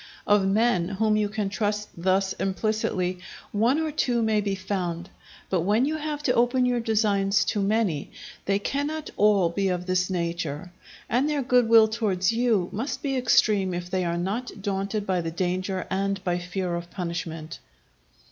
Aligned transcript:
Of 0.25 0.47
men 0.47 0.87
whom 0.89 1.15
you 1.15 1.29
can 1.29 1.49
trust 1.49 1.89
thus 1.95 2.33
implicitly, 2.33 3.19
one 3.51 3.79
or 3.79 3.91
two 3.91 4.23
may 4.23 4.41
be 4.41 4.55
found; 4.55 5.11
but 5.47 5.61
when 5.61 5.85
you 5.85 5.97
have 5.97 6.23
to 6.23 6.33
open 6.33 6.65
your 6.65 6.79
designs 6.79 7.45
to 7.45 7.61
many, 7.61 8.09
they 8.45 8.57
cannot 8.57 9.11
all 9.15 9.49
be 9.49 9.67
of 9.67 9.85
this 9.85 10.09
nature; 10.09 10.71
and 11.07 11.29
their 11.29 11.43
goodwill 11.43 11.87
towards 11.87 12.31
you 12.31 12.67
must 12.71 13.03
be 13.03 13.15
extreme 13.15 13.75
if 13.75 13.91
they 13.91 14.03
are 14.03 14.17
not 14.17 14.63
daunted 14.63 15.05
by 15.05 15.21
the 15.21 15.29
danger 15.29 15.85
and 15.91 16.23
by 16.23 16.39
fear 16.39 16.73
of 16.75 16.89
punishment. 16.89 17.59